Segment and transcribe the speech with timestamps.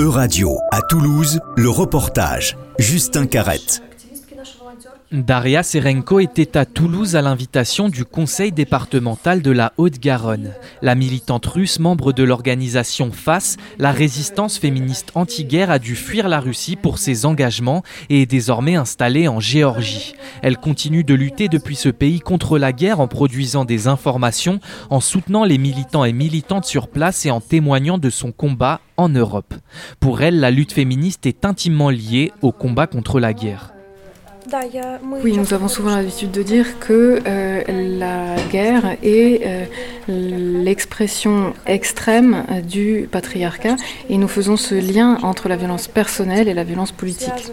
[0.00, 2.56] E-Radio, à Toulouse, le reportage.
[2.80, 3.80] Justin Carrette.
[5.12, 10.54] Daria Serenko était à Toulouse à l'invitation du conseil départemental de la Haute-Garonne.
[10.82, 16.40] La militante russe, membre de l'organisation FAS, la résistance féministe anti-guerre, a dû fuir la
[16.40, 20.14] Russie pour ses engagements et est désormais installée en Géorgie.
[20.42, 24.58] Elle continue de lutter depuis ce pays contre la guerre en produisant des informations,
[24.88, 29.10] en soutenant les militants et militantes sur place et en témoignant de son combat en
[29.10, 29.54] Europe.
[30.00, 33.74] Pour elle, la lutte féministe est intimement liée au combat contre la guerre.
[35.22, 37.62] Oui, nous avons souvent l'habitude de dire que euh,
[37.98, 39.64] la guerre est euh,
[40.08, 43.76] l'expression extrême du patriarcat
[44.08, 47.52] et nous faisons ce lien entre la violence personnelle et la violence politique.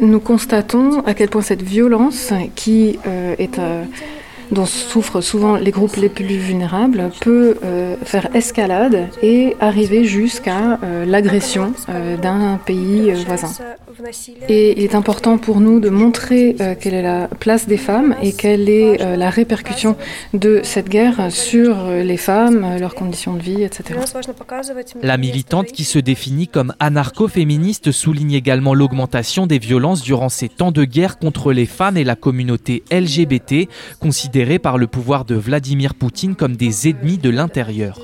[0.00, 3.58] Nous constatons à quel point cette violence qui euh, est
[4.50, 10.78] dont souffrent souvent les groupes les plus vulnérables, peut euh, faire escalade et arriver jusqu'à
[10.82, 13.48] euh, l'agression euh, d'un pays voisin.
[14.48, 18.32] Et il est important pour nous de montrer quelle est la place des femmes et
[18.32, 19.96] quelle est la répercussion
[20.34, 23.98] de cette guerre sur les femmes, leurs conditions de vie, etc.
[25.02, 30.72] La militante qui se définit comme anarcho-féministe souligne également l'augmentation des violences durant ces temps
[30.72, 33.68] de guerre contre les femmes et la communauté LGBT,
[34.00, 38.00] considérée par le pouvoir de Vladimir Poutine comme des ennemis de l'intérieur.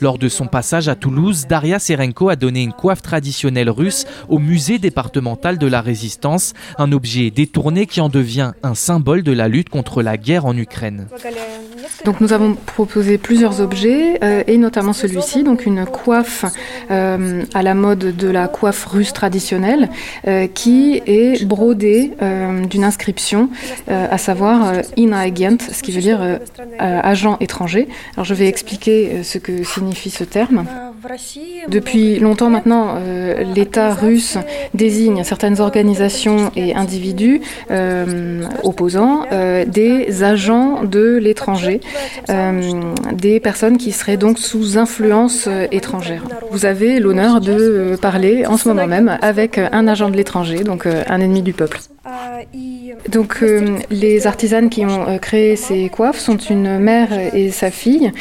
[0.00, 4.38] Lors de son passage à Toulouse, Daria Serenko a donné une coiffe traditionnelle russe au
[4.38, 9.48] musée départemental de la résistance, un objet détourné qui en devient un symbole de la
[9.48, 11.06] lutte contre la guerre en Ukraine.
[12.04, 16.44] Donc nous avons proposé plusieurs objets euh, et notamment celui-ci, donc une coiffe
[16.90, 19.88] euh, à la mode de la coiffe russe traditionnelle
[20.26, 22.12] euh, qui est brodée
[22.68, 23.48] d'une inscription,
[23.88, 26.20] à savoir agent, ce qui veut dire
[26.78, 27.88] agent étranger.
[28.14, 30.64] Alors je vais expliquer ce que signifie ce terme.
[31.68, 34.36] Depuis longtemps maintenant, euh, l'État russe
[34.74, 37.40] désigne certaines organisations et individus
[37.70, 41.80] euh, opposants euh, des agents de l'étranger,
[43.12, 46.22] des personnes qui seraient donc sous influence étrangère.
[46.50, 50.86] Vous avez l'honneur de parler en ce moment même avec un agent de l'étranger, donc
[50.86, 51.80] un ennemi du peuple.
[53.10, 53.44] Donc
[53.90, 58.12] les artisanes qui ont créé ces coiffes sont une mère et sa fille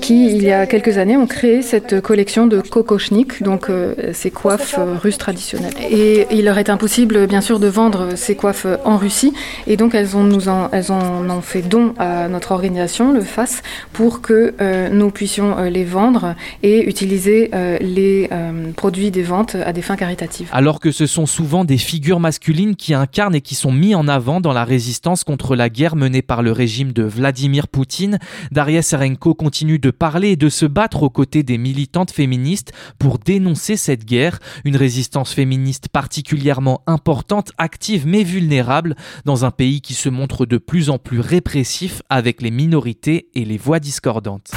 [0.00, 4.30] qui, il y a quelques années, ont créé cette collection de kokochnik, donc euh, ces
[4.30, 5.74] coiffes euh, russes traditionnelles.
[5.90, 9.32] Et il leur est impossible, bien sûr, de vendre ces coiffes en Russie,
[9.66, 13.22] et donc elles, ont nous en, elles en ont fait don à notre organisation, le
[13.22, 13.62] FAS,
[13.92, 17.50] pour que euh, nous puissions les vendre et utiliser
[17.80, 18.28] les
[18.76, 20.48] produits des ventes à des fins caritatives.
[20.52, 24.06] Alors que ce sont souvent des figures masculines qui incarnent et qui sont mis en
[24.06, 28.18] avant dans la résistance contre la guerre menée par le régime de Vladimir Poutine,
[28.52, 33.18] Daria Serenko continue de parler et de se battre aux côtés des militantes féministes pour
[33.18, 38.94] dénoncer cette guerre, une résistance féministe particulièrement importante, active mais vulnérable
[39.24, 43.44] dans un pays qui se montre de plus en plus répressif avec les minorités et
[43.44, 44.52] les voix discordantes.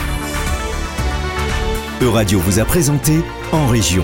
[2.02, 3.22] Euradio vous a présenté
[3.52, 4.04] En Région.